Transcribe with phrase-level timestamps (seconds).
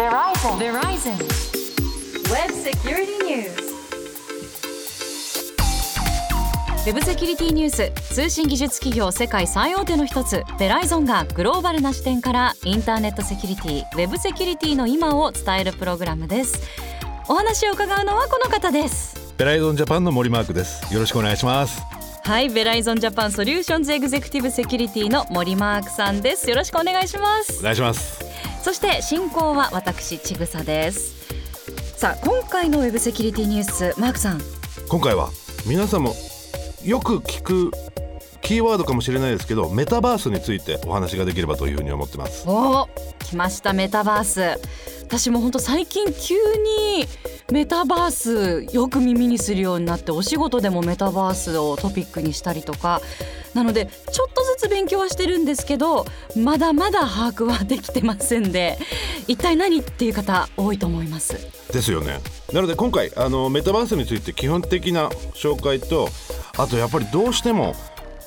[0.00, 0.56] Verizon.
[0.56, 1.14] Verizon.
[2.32, 3.52] Web Security News.
[6.86, 8.14] ウェブセキュリティニュース。
[8.14, 16.58] 通信技術企業世界最大手の一つベライゾンがグローバルな視点からインターネットセキュリティウェブセキュリティの今を伝えるプログラムです。
[17.28, 19.34] お話を伺うのはこの方です。
[19.36, 20.94] ベライゾンジャパンの森マークです。
[20.94, 21.82] よろしくお願いします。
[22.24, 26.48] はいベライゾンジャパンソリューションズエグゼクティブセキュリティの森マークさんです。
[26.48, 27.60] よろしくお願いします。
[27.60, 28.29] お願いします
[28.62, 31.20] そして進行は私ちぐさです。
[31.96, 34.40] さあ今回のウェブセキュリティニュースマークさん。
[34.88, 35.30] 今回は
[35.66, 36.14] 皆さんも
[36.84, 37.70] よく聞く
[38.42, 42.44] キーワードかもしれないですけどメタバースについてお話ができればというふうに思ってます。
[42.46, 44.60] お来ましたメタバース
[45.10, 47.04] 私も本当最近急に
[47.50, 53.02] メタバースよく耳にするようになってお仕事でもメタバースをトピックにしたりとか。
[53.52, 56.06] なのでちょっとずつ勉強はしてるんですけど
[56.36, 58.78] まだまだ把握はできてませんで
[59.26, 61.34] 一体何っていう方多いと思います。
[61.72, 62.20] ですよね。
[62.52, 66.08] なので今回あのメタバースについて基本的な紹介と
[66.56, 67.74] あとやっぱりどうしても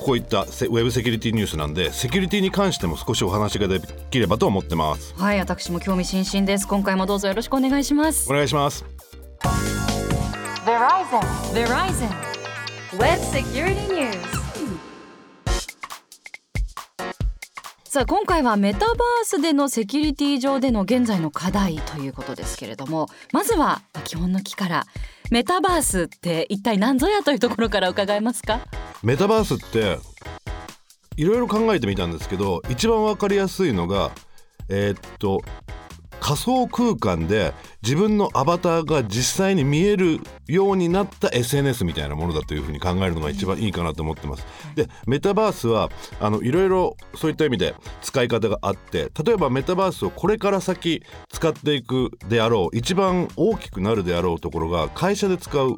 [0.03, 3.79] こういったセウェブセキュリティニュースなんでセキュリティに関しても少しお話がで
[4.11, 5.13] きればと思ってます。
[5.15, 6.67] はい私も興味津々です。
[6.67, 8.29] 今回もどうぞよろしくお願いします。
[8.29, 8.85] お願いします。
[10.65, 11.21] Verizon.
[11.53, 12.09] Verizon.
[12.99, 14.17] Web Security News.
[17.85, 24.85] さあ今回はメタバースでのセキュリティ上での現在の課題ということですけれどもまずは基本の木から。
[25.31, 28.59] メタバースって一体何ぞやというところから伺えますか？
[29.03, 29.99] メタバースって
[31.17, 34.11] いろいろ考えてみたんですけど一番わかりやすいのが
[34.69, 35.41] えーっと
[36.21, 44.45] 仮想空間で自分のアバターが実際に見えるようになった SNS みたいなものだというふうに考えるのが一番いいかなと思ってます。
[44.73, 45.89] でメタバースは
[46.41, 55.75] いろいろそういった意味で使い方があって例えばメタバースをこれから先使っていくであろう一番大きくなるであろうところが会社で使う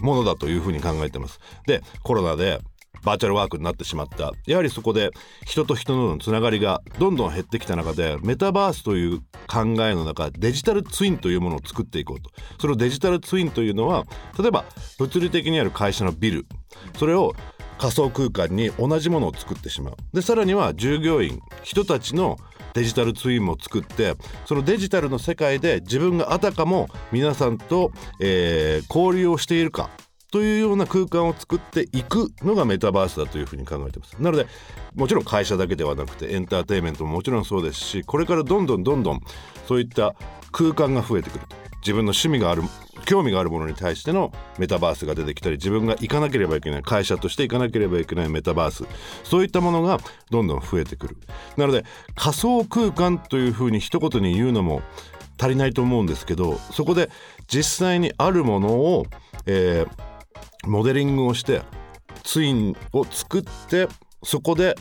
[0.00, 1.40] ものだというふうに考えてます。
[1.66, 2.60] でコロナで
[3.04, 4.32] バーチャルワークになってしまった。
[4.46, 5.10] やはりそこで
[5.46, 12.30] 人と人のつながりがどんどん減ってきた中でメタバースという考えの中デジタルツインというものを作っていこうと。
[12.60, 14.04] そのデジタルツインというのは
[14.38, 14.64] 例えば
[14.98, 16.46] 物理的にある会社のビル。
[16.98, 17.34] それを
[17.78, 19.96] 仮想空間に同じものを作ってしまう。
[20.12, 22.36] でさらには従業員人たちの
[22.78, 24.14] デジタルツインも作って
[24.46, 27.90] そのデジタルの世界で自分があたかも皆さんと、
[28.20, 29.90] えー交流をしているか
[30.30, 34.16] というような空間を作っていくのがメタバースだというふうに考えてます。
[34.20, 34.46] なので
[34.94, 39.20] もちろん会社だけではなくてエンターテインメントももちろんそうですしこれからどんどんどんどん
[39.66, 40.14] そういった
[40.52, 41.67] 空間が増えてくると。
[41.80, 42.62] 自分の趣味がある
[43.04, 48.84] 興味があるものに対してのメタバースが出てきたり自分が行かなければいけない会社として行かなければいけないメタバース
[49.24, 49.98] そういったものが
[50.30, 51.16] どんどん増えてくる
[51.56, 51.84] なので
[52.16, 54.82] 仮想空間というふうに一言に言うのも
[55.40, 57.10] 足りないと思うんですけどそこで
[57.46, 59.06] 実際にあるものを、
[59.46, 60.08] えー
[60.66, 61.62] モデリングをして
[62.24, 63.88] ツインを作って
[64.22, 64.74] そこで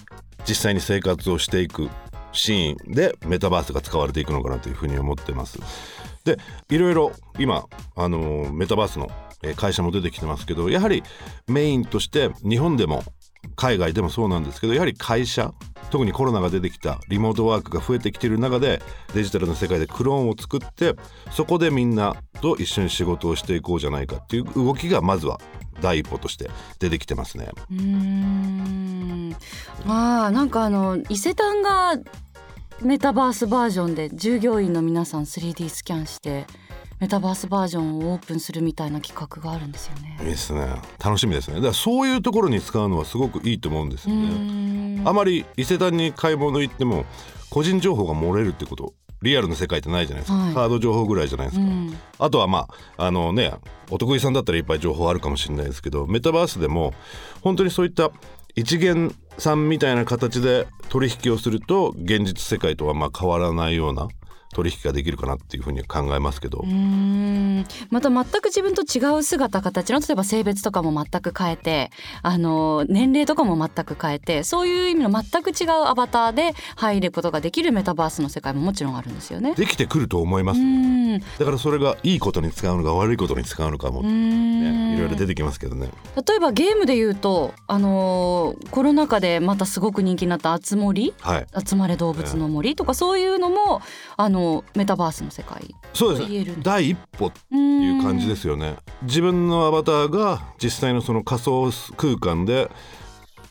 [0.48, 1.90] 実際に生活をしていく
[2.32, 5.60] シーンでメタバースが使われていくのかなというふうに思ってます。
[6.28, 6.38] で
[6.70, 7.66] いろいろ今
[7.96, 9.10] あのメタバースの
[9.56, 11.04] 会社も出てきてますけどやはり
[11.48, 13.04] メインとして日本でも
[13.56, 15.54] 海外でもそうなんですけどやはり会社
[15.90, 18.82] 特にコロナが出てきたリモートワークが増えてきている中で
[19.14, 20.96] デジタルの世界でクローンを作って
[21.32, 25.40] そこでみんなと一緒に仕事をしていこうじゃないかっていう動きがまずは
[25.82, 26.50] 第一歩として
[26.80, 27.50] 出てきてますね。
[27.72, 29.36] うーん
[29.86, 31.98] まあなんかあの伊勢丹が
[32.82, 36.46] メタバースバージョンで従業員の皆さん 3D スキャンして
[37.00, 40.18] メタバースバージョンをオープンするみたいな企画があるんですよね。
[40.22, 40.68] いいですね。
[41.04, 41.56] 楽しみですね。
[41.56, 45.02] だからそういうところに使うのはすごくいいと思うんですようね。
[45.06, 47.06] あまり伊勢丹に買い物行っても
[47.50, 50.54] 個人情報が漏れるってことリアルな世界ってないじゃないですか、はい。
[50.54, 51.98] カード情報ぐらいじゃないですか、うん。
[52.20, 52.68] あとはま
[52.98, 53.54] ああのね
[53.90, 56.94] お得意さんだったらいっぱい情報あるかもしれないですけどメタバースでも
[57.42, 58.12] 本当にそういった
[58.58, 64.08] 一元さんみたいな形で取引をすると現実世界とはまあ変わらないような
[64.58, 67.66] 取引ができるかなっていうふうに考えますけど、うーん。
[67.92, 71.92] また全く自分と違う姿形の例えば性別とかも全く変えて
[72.24, 79.54] あの年齢とかも全く変えてそういう意味の全く違うアバターで入ることができるメタバースの世界ももちろんあるんですよね。
[79.54, 80.60] できてくると思います、
[81.40, 84.96] だからそれがいいことに使うのか悪いことに使うのかも、ーね、ん。
[84.96, 85.90] いろいろ出てきますけどね。
[86.16, 93.82] 例えばゲームで言うと、あのーコロナ禍でまたすごく人気になった「あつ森」はい「集まれ動物の森」とかそういうのも
[94.16, 95.76] あのメタバースの世界。
[95.94, 96.62] そうです。
[96.62, 98.78] 第一歩っていう感じですすよね。
[99.04, 102.70] 自分のアバターが実際のその仮想空間で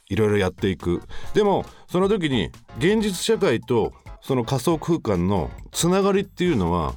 [0.08, 1.02] いろいろやっていく。
[1.34, 6.94] でもその時に現実社会とその仮想空間のつながりっていうのは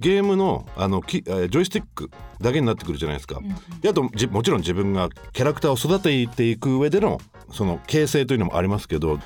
[0.00, 2.10] ゲームのあのきえージョイスティック
[2.40, 3.40] だけになってくるじゃないですか。
[3.80, 7.20] であとじもちろん自分がキャラクターを育てていく上での
[7.52, 9.18] その形成というのもありますけど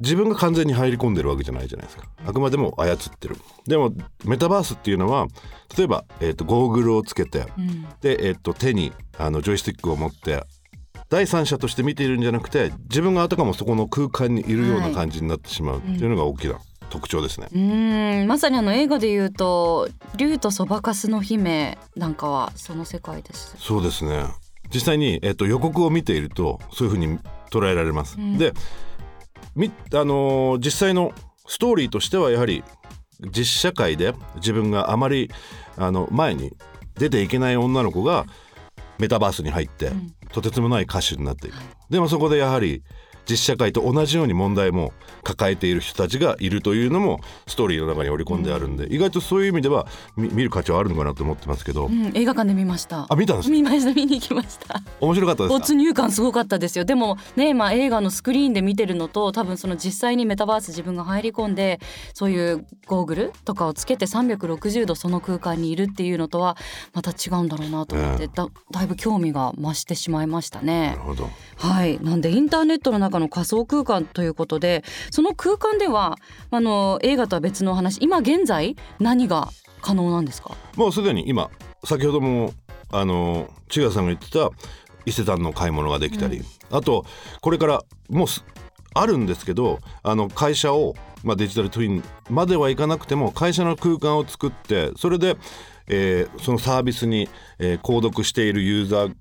[0.00, 2.04] 自分が完全に入り込んでるわけじゃないじゃないですか。
[2.26, 3.36] あくまでも操ってる。
[3.66, 3.92] でも
[4.24, 5.26] メタバースっていうのは
[5.76, 7.46] 例えば、えー、とゴーグルをつけて、
[8.00, 10.42] で、えー、と手にあのジョイスティックを持って
[11.08, 15.78] 第三者として見ているんじゃなくて自分があたかもそこの空間にいるような感じになってしまう。
[15.78, 16.58] っていうのが大きな
[16.88, 17.48] 特徴ですね。
[17.52, 18.26] うーん。
[18.26, 23.54] まさにあの映画で言うと「竜とそばかすの姫」なんかはその世界です。
[23.58, 24.24] そうですね。
[24.72, 27.18] 実際に、えっと、予告を見ているとそういうふうに
[27.50, 28.16] 捉えられます。
[28.38, 28.54] で
[29.54, 31.12] みあのー実際の
[31.46, 32.62] ストーリーとしてはやはり
[33.34, 35.30] 実社会で自分があまり
[35.76, 36.52] あの前に
[36.94, 38.26] 出ていけない女の子が
[38.98, 39.90] メタバースに入って、
[40.32, 41.54] とてつもない歌手になっていく。
[41.88, 42.82] でもそこでやはり
[43.30, 44.92] 実社会と同じように問題も
[45.22, 49.86] 抱えている人たちがいるというのもストーリーの中に織り込んであるんで、意外とそういう意味では
[50.16, 53.06] 見見る価値はあるのかなと思ってますけど、うん、映画館で見ました。
[53.08, 53.92] あ見たんですか見ました。
[53.92, 54.82] 見に行きました。
[55.00, 55.58] 面白かったですか？
[55.58, 56.84] 没入感すごかったですよ。
[56.84, 61.80] でもね、まあ、映画のスクリーンで見てるのと多分その実際にメタバース自分が入り込んで
[62.14, 66.56] そういうゴーグルとかをつけて360度その空間にいるっていうのとは
[66.92, 70.88] また違うんだろうなと思って、えだだいぶ興味が増してしまいましたね。
[70.90, 70.98] なる。
[71.00, 71.30] ほど。
[71.56, 76.16] はい、なんでインターネットの中の仮想空間ということでその空間では
[76.50, 79.50] あの映画とは別のお話今現在何が
[79.80, 80.56] 可能なんですか？
[80.76, 81.50] もうすでに今
[81.84, 82.52] 先ほども
[82.90, 84.50] あの千賀さんが言ってた
[85.06, 87.06] 伊勢丹の買い物ができたり、あと
[87.40, 88.44] これからもうす
[88.92, 95.36] あるんですけどあの会社を、まあ、デジタルトゥインまではいかなくても会社の空間を作ってそれで、
[95.86, 97.28] えーそのサービスに、
[97.58, 99.14] えー購読しているユーザー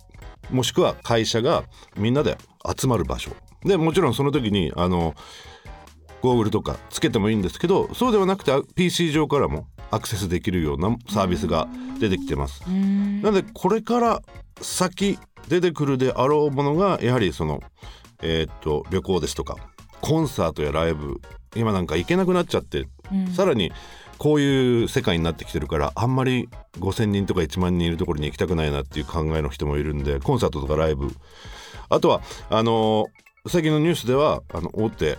[0.49, 1.63] もしくは会社が
[1.95, 2.37] みんなで
[2.77, 3.31] 集まる場所
[3.63, 5.15] でもちろんその時にあの
[6.21, 11.67] ゴーグルとかつけてもいいんですけどそうではなくてあ PC 上からもアクセスできるようなサービスが
[11.99, 12.61] 出てきてます。
[12.67, 14.21] なのでこれから
[14.61, 15.17] 先
[15.47, 17.61] 出てくるであろうものがやはりその、
[18.21, 19.55] えーっと旅行ですとか
[20.01, 21.19] コンサートやライブ
[21.55, 22.87] 今なんか行けなくなっちゃって、
[23.35, 23.71] さらに
[24.19, 26.47] こういう世界になってきてるからあんまり
[26.79, 31.09] 5,000人とか1万人いるところに行きたくないなっていう考えの人もいるんでコンサートとかライブ。
[31.89, 35.17] あとはあのー最近のニュースではあの大手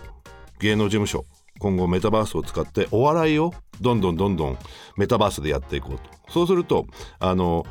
[0.59, 1.25] 芸能事務所
[1.57, 3.51] 今後メタバースを使ってお笑いを
[3.81, 4.57] どんどんどんどん
[4.95, 6.03] メタバースでやっていこうと。
[6.31, 6.85] そうすると
[7.19, 7.65] あの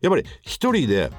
[0.00, 1.10] やっぱり一人で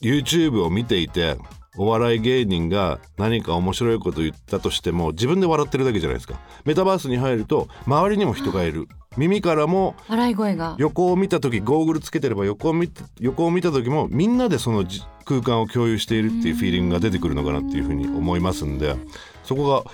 [0.00, 1.36] YouTube を見ていて
[1.76, 6.40] お笑い芸人が何か面白いこと言ったとしても自分で笑ってるだけじゃないですか。
[6.64, 8.88] メタバースに入ると周りにも人がいる。
[9.16, 10.76] 耳からも笑い声が。
[10.78, 18.94] 横を見た時ゴーグルつけてれば横を見て横を見た時もみんなでそのじ空間を共有しているっていうフィーリングが出てくるのかなっていうふうに思いますんで
[19.42, 19.84] そこ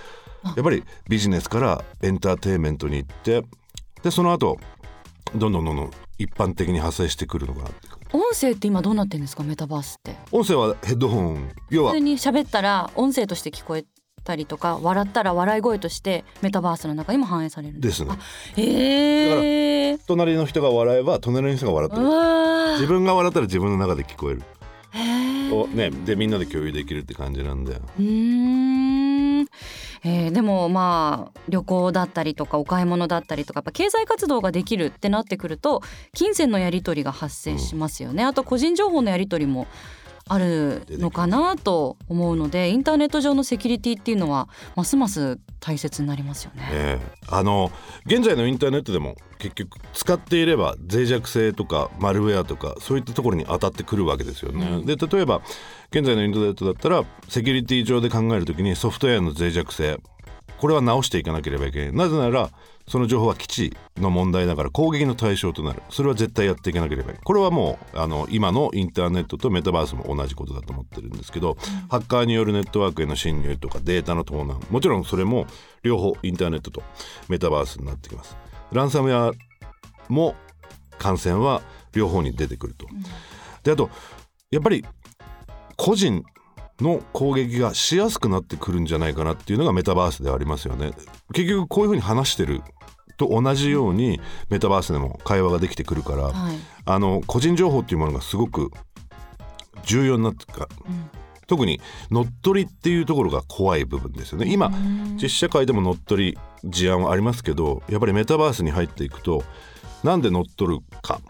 [0.45, 3.43] がやっぱりビジネスからエンターテインメントに行って
[4.03, 4.59] でその後
[5.35, 9.43] どんどんどんどん一般的に発生してくるのかなっていう音声って今どうなってんですか？
[9.43, 10.17] メタバースって。
[10.31, 11.51] 音声はヘッドホン。
[11.71, 13.85] 要は普通に喋ったら音声として聞こえ
[14.25, 18.13] たりとか笑ったら笑い声としてメタバースの中にも反映されるんですね。
[18.57, 24.43] へえ隣の人が笑えば隣の人が笑ってうるわ自分が笑ったら自分の中で聞こえる。
[25.75, 28.52] ねでみんなで共有できるって感じなんでうーん
[30.05, 39.67] えーでもまあ旅行だったりとかお買い物だったりとかやっぱ経済活動ができるってなってくると金銭のやり取りが発生しますよね、あと個人情報のやり取りも
[40.29, 46.69] あるのかなと思うのでインターネット上のセキュリティっていうのはますます大切になりますよね。
[46.73, 47.71] ええあの
[48.07, 54.83] 現在のインターネットでも結局使っていれば脆弱性とかマルウェアとかそういったところに当たってくるわけですよね。
[54.85, 55.43] で例えば
[55.91, 59.99] 現在のインターネットだったらセキュリティ上で考えるときにソフトウェアの脆弱性
[60.59, 62.51] これは直していかなければいけないなぜなら
[62.89, 65.83] その情報は基地の問題だから攻撃の対象となる。
[65.91, 67.23] それは絶対やっていかなければいけない。
[67.23, 71.57] これはもうあの今のインターネットとメタバースも同じことだと思ってるんですけど、
[71.89, 75.47] ハッカーによるネットワークへの侵入とかデータの盗難もちろんそれも
[75.83, 76.83] 両方インターネットと
[77.29, 78.37] メタバースになってきます。
[78.73, 79.33] ランサムウェア
[80.09, 80.35] も
[80.99, 81.63] 感染は
[81.93, 82.87] 両方に出てくると、
[83.63, 83.91] であと
[84.51, 84.85] やっぱり
[85.77, 86.25] 個人
[86.83, 90.93] の攻撃がしやすくなってくるんじゃないかなっていうのがメタバースではありますよね。
[91.33, 92.63] 結局こういうふうに話してる
[93.17, 94.21] と同じように
[94.51, 96.57] メタバースでも会話ができてくるから、はい。
[96.85, 98.71] あの個人情報っていうものがすごく
[99.85, 100.69] 重要になってか、
[101.47, 104.53] 特に乗っ取りっていうところが怖い部分ですよね。
[104.53, 104.71] 今
[105.21, 109.45] 実社会でも乗っ取り事案はありますけどやっぱりメタバースに入っていくと
[110.03, 111.21] なんで乗っ取るか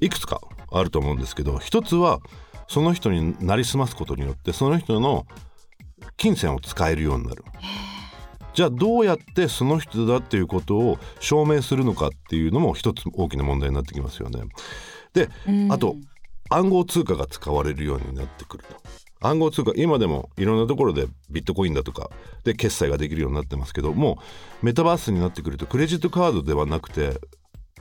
[0.00, 2.20] いくつかあると思うんですけど一つは
[2.68, 5.26] その人になりすますことによってその人の
[6.16, 7.44] 金銭を使えるようになる
[8.54, 14.40] じゃあどうやってその人だっていうことを証明するのかっていうのも一つ大きな問題になってきますよね。
[15.12, 15.28] で
[15.70, 15.96] あと
[16.48, 18.76] 暗号通貨が使われるようになってくると。
[19.20, 22.10] 暗号通貨今でもいろんなところでビットコインだとか
[22.44, 24.18] で決済ができるようになってますけども
[24.62, 27.18] メタバースになってくるとクレジットカードではなくて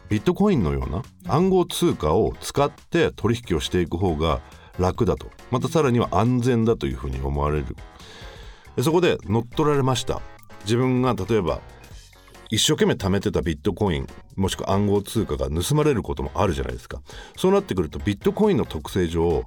[0.09, 4.41] ビットコインのような暗号通貨を使って取引をしていく方が
[4.79, 5.31] 楽だと。
[5.51, 7.75] またさらには安全だというふうに思われる。
[8.75, 10.21] でそこで乗っ取られました。
[10.63, 11.61] 自分が例えば
[12.49, 17.01] 一生懸命貯めてたビットコインもしくは暗号通貨が盗まれることもあるじゃないですか。
[17.37, 19.43] そうなってくるとビットコインの特性上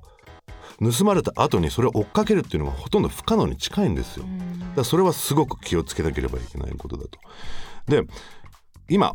[0.81, 4.25] 盗まれた後にそれを追っかけるっていうのがほとんど不可能に近いんですよ。
[4.25, 4.37] だか
[4.77, 7.19] らそれはすごく気をつけなければいけないことだと。
[7.87, 8.05] で
[8.89, 9.15] 今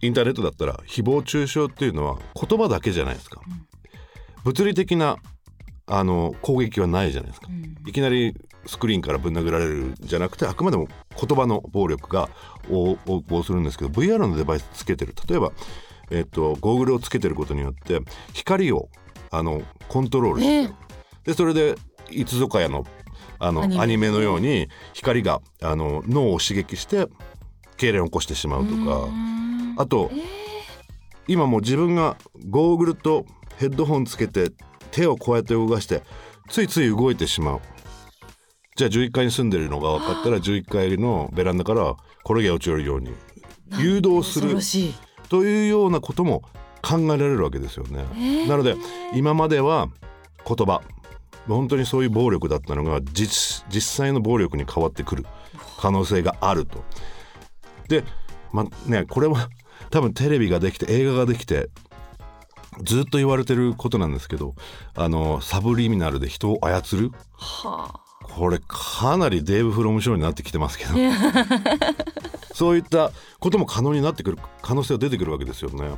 [0.00, 3.40] インターネットだったら誹謗中傷っていうのは言葉だけじゃないですか、
[4.44, 5.16] 物理的な
[5.86, 7.48] あの攻撃はないじゃないですか、
[7.86, 8.34] いきなり
[8.66, 12.30] スクリーンからぶん殴られるんじゃなくてあくまでも言葉の暴力が
[12.70, 15.14] 横行するんですけど VR のデバイスつけてる。
[15.28, 15.52] 例えば、
[16.10, 18.00] えっと、ゴーグルをつけてることによって
[18.32, 18.88] 光を
[19.30, 20.84] あのコントロールして、えー
[21.24, 21.74] でそれで
[22.10, 22.84] いつぞかやの
[23.38, 24.10] あのアニメ。
[24.10, 27.08] のように光があの脳を刺激して
[27.76, 29.08] 痙攣を起こしてしまうとか。
[29.76, 30.10] あと、
[31.26, 32.16] 今もう自分が
[32.48, 33.26] ゴーグルと
[33.58, 34.50] ヘッドホンつけて
[34.90, 36.02] 手をこうやって動かして
[36.48, 37.60] ついつい動いてしまう。
[38.76, 41.94] じゃあ11階に住んでるのが分かったら11階のベランダから
[42.24, 43.12] 転げ落ちるように
[43.78, 44.56] 誘導する
[45.28, 46.42] というようなことも
[46.82, 48.46] 考えられるわけですよね。
[48.48, 48.76] なので
[49.14, 49.88] 今までは
[50.46, 50.82] 言葉。
[51.46, 55.24] 本当にそういう暴力だったのが実実際の暴力に変わってくる。
[55.78, 56.82] 可能性があると。
[57.88, 58.02] で
[58.52, 59.48] まあねこれは
[59.90, 61.68] 多分テレビができて映画ができて
[62.82, 64.54] ずっと言われてることなんですけど
[64.94, 67.12] あのサブリミナルで人を操る？
[67.38, 70.94] はこれかなりデーブ・フロムショーになってきてますけど。
[72.54, 75.90] そういったことも可能になってくる可能性が出てくるわけですよね。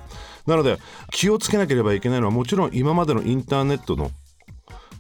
[0.47, 0.79] なので
[1.13, 4.11] 気をつけなければいけないのはもちろん今までのインターネットの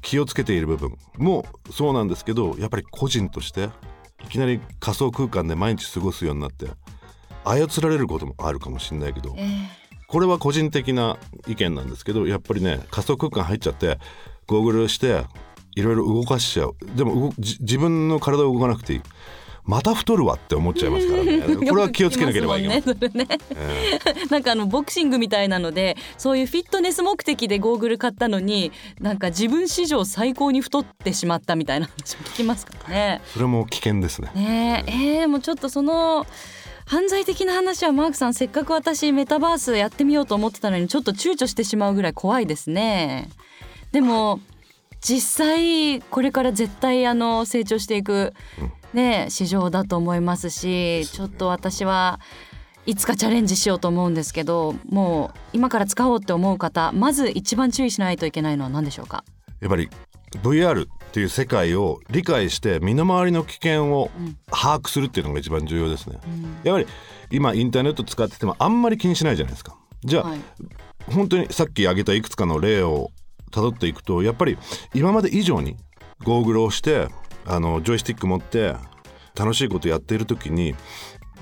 [0.03, 3.71] 気をつけている部分もそうなんですけどやっぱり個人として
[4.25, 6.67] いきなり仮想空間で毎日過ごすようになって
[7.45, 9.35] 操られることもあるかもしれないけど、
[10.07, 13.99] これは個人的な意見なんですけどやっぱりね仮想空間入っちゃって
[14.47, 15.25] ゴーグルして
[15.75, 19.01] いろいろ動かしちゃうでも自分の体を動かなくていい
[19.67, 22.77] また太るわって思っちゃいますからね これは気をつけなければいけない。
[22.77, 23.27] ねそれね
[24.31, 28.71] なんかあのボクシングみたいなのでそういうフィットネス目的でゴーグル買ったのに
[29.01, 33.21] なんか自分史上最高に太ってしまったみたいな話も聞きますからね。
[33.35, 34.31] それも危険ですね。
[34.35, 36.27] ねええーもうちょっとその
[36.87, 43.29] 犯罪的な話はマークさんせっかく私メタバースやってみようと思ってたのにちょっと躊躇してしまうぐらい怖いですね。
[43.91, 44.39] でも
[45.01, 48.33] 実際これから絶対あの成長していく、
[48.95, 52.21] ね、市場だと思いますしちょっと私は
[52.87, 59.25] いつかチャレンジしようと思うんですけどもう今から使おうって思う方まず一番注意しないといけないのは何でしょうか？
[59.61, 59.89] やっぱり
[60.43, 64.11] VR っていう世界を理解して身の回りの危険を
[64.51, 66.19] 把握するっていうのが一番重要ですね。
[66.63, 66.87] やっぱり
[67.31, 69.77] 今インターネット使っててもあんまり気にしないじゃないですか。
[70.05, 70.41] じゃあ、はい
[71.13, 73.11] 本当にさっき挙げたいくつかの例を
[73.53, 74.59] たどっていくとやっぱり
[74.95, 75.77] 今まで以上に
[76.25, 77.09] ゴーグルをして
[77.45, 78.75] あのジョイスティック持って
[79.37, 80.75] 楽しいことやっている時に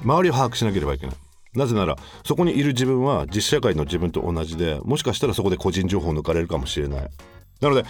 [0.02, 1.16] 周りを把握しなければいけない。
[1.54, 7.08] なぜならそこにいる自分は実社会の自分と同じでもしかしたらそこで個人情報を抜かれるかもしれない。
[7.60, 7.84] なので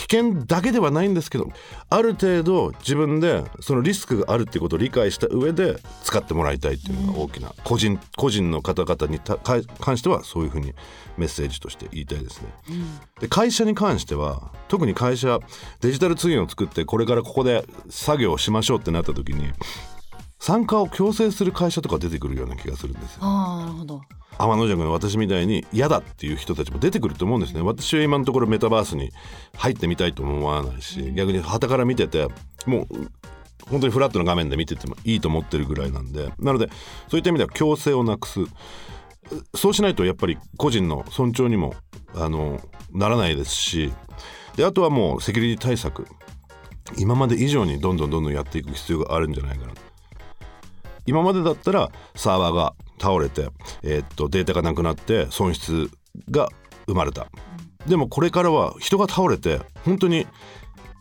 [0.00, 1.48] 危険だけではないんですけど
[1.90, 9.20] ある程度自分でそのリスクがあるっていうことを理解した上で使ってもらいたいっていうのが大きな個人個人の方々に
[9.78, 10.72] 関してはそういうふうに
[11.18, 12.48] メッセージとして言いたいですね。
[13.20, 15.38] で会社に関しては特に会社
[15.80, 19.52] デジタルツインを作ってこれからここで作業をしましょうってなった時に
[20.38, 23.18] 参加を強制する会社とか出てくるような気がするんですよ。
[23.20, 24.00] ああなるほど
[24.38, 27.60] 天の弱の私みたいに嫌だっていう人たちも出てくると思うんですね。
[27.60, 29.10] 私は今のところメタバースに
[29.56, 32.26] 入ってみたいとも思わないし逆に傍から見てて
[32.66, 33.10] もう
[33.68, 36.32] 本当にフラットな画面で見ててもいいと思ってるぐらいなんで。
[36.38, 36.68] なので
[37.08, 38.40] そういった意味では強制をなくす。
[39.54, 41.74] そうしないとやっぱり個人の尊重にも
[42.14, 42.60] あの
[42.92, 43.92] ならないですし
[44.56, 46.06] であとはもうセキュリティ対策。
[46.98, 49.74] 今まで以上にどんどんどんどんやっていく必要があるんじゃないかな。
[51.06, 53.48] 今までだったらサーバーが倒れて、
[53.82, 55.90] えーっとデータがなくなって損失
[56.30, 56.48] が
[56.86, 57.28] 生まれた。
[57.86, 60.26] でもこれからは人が倒れて本当に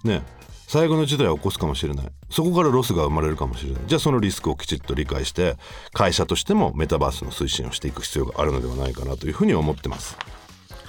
[0.03, 0.23] ね
[0.67, 2.07] 最後の事態を起こすかもしれない。
[2.29, 3.81] そこからロスが生まれるかもしれない。
[3.87, 5.57] じゃあそのリスクをきちっと理解して
[5.93, 10.15] 会社としてもメタバースの推進をしていく必要があるのではないかなというふうに思ってます。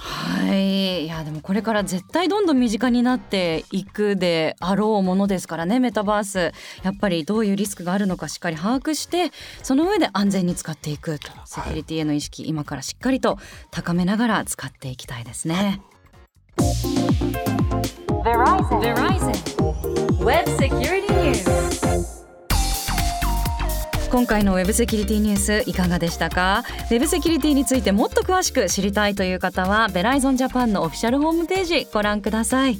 [0.03, 6.53] はいいやでもこれから絶対どんどん身近になっていくであろうものですからねメタバース
[6.83, 9.31] やっぱりどういうリスクがあるのかしっかり把握して
[9.61, 13.37] その上で安全に使っていくとセキュリティへの意識、今からしっかりと
[13.69, 15.81] 高めながら使っていきたいですね。
[18.23, 18.79] Verizon.
[18.81, 20.23] Verizon.
[20.23, 22.20] Web Security News.
[24.11, 26.65] 今回のウェブセキュリティニュースいかがでしたか？
[26.91, 32.77] ウェブセキュリティについてもっと詳しく知りたいという方はベライゾンジャパンのオフィシャルホームページご覧ください。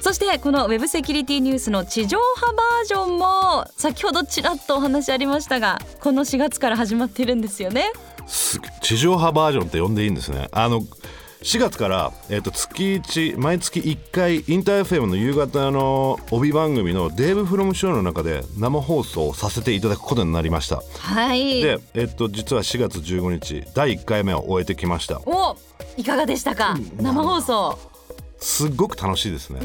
[0.00, 7.92] そしてこのウェブセキュリティニュースの地上波バージョンも先ほどちらっとお話ありましたがこの4月から始まってるんですよね。
[8.82, 10.48] 地上波バージョンって呼んでいいんですね。
[10.50, 10.82] あの
[11.44, 20.82] 4月から、えー、と月1毎月1回インター FM の夕方の帯番組の「デーブ・フロム・ショー」の中で生放送をさせていただくことになりました。
[21.00, 21.62] はい。
[21.62, 25.20] で、えっと実は4月15日第1回目を終えてきました。
[25.26, 25.56] お
[25.98, 26.78] いかがでしたか？
[26.96, 27.78] 生放送。
[28.38, 29.60] すっごく楽しいですね。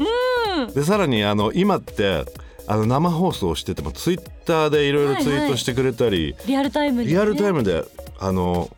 [0.74, 2.26] でさらにあの今って
[2.66, 5.14] あの生放送をしててもツイッターでいろい。
[5.14, 7.84] ろツイートしてくれたり、リアルタイムに、ね、リアルタイムで
[8.18, 8.68] あの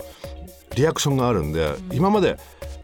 [0.76, 2.38] リアクションがあるんで、今まで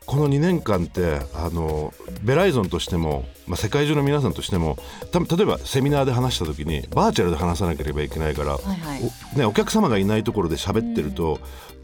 [0.08, 4.78] この2年間ってあのベライゾンとしても、まあ、世界中の皆さんとしても
[5.12, 9.00] た例えばセミナーで話した時にバーチャルで話さなければいけないから、はいはい。
[9.36, 11.40] おね、お客様がいないところで喋ってると、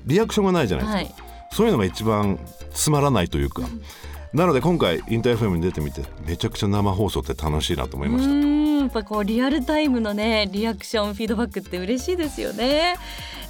[0.06, 1.32] リアクションがないじゃないですか、はい。
[1.52, 2.38] そういうのが一番
[2.72, 3.68] つまらないというか、
[4.32, 8.63] なので今回インター FM に出てみてめちゃくちゃ生放送って楽しいなと思いうました。
[8.84, 12.96] やっぱこうリアルタイムのねリアクションフィードバックって嬉しいですよね、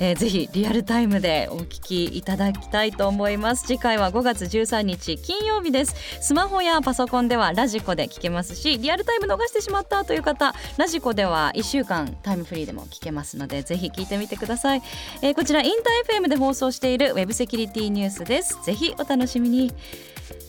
[0.01, 3.65] えーぜひリアルタイムでお聞きいただきたいと思います。
[3.67, 5.95] 次回は5月13日金曜日です。
[6.21, 14.83] スマホやパソコンではラジコで聞けますしリアルタイム逃してしまったという方ラジコでは1週間タイムフリーでも聞けますのでぜひ聞いてみてください、
[15.23, 18.59] えーこちらインター FM で放送しているウェブセキュリティニュースです。
[18.65, 19.73] ぜひお楽しみに。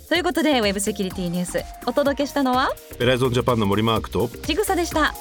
[0.07, 2.69] ということでウェブセキュリティニュースお届けしたのは
[2.99, 5.13] ベライゾンジャパンの森マークとちぐさでした